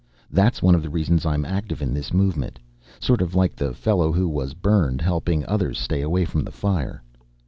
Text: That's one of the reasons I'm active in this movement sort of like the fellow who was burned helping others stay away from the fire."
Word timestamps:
That's 0.31 0.63
one 0.63 0.73
of 0.73 0.81
the 0.81 0.89
reasons 0.89 1.27
I'm 1.27 1.45
active 1.45 1.79
in 1.79 1.93
this 1.93 2.11
movement 2.11 2.57
sort 2.99 3.21
of 3.21 3.35
like 3.35 3.55
the 3.55 3.71
fellow 3.75 4.11
who 4.11 4.27
was 4.27 4.55
burned 4.55 4.99
helping 4.99 5.45
others 5.45 5.77
stay 5.77 6.01
away 6.01 6.25
from 6.25 6.43
the 6.43 6.51
fire." 6.51 7.03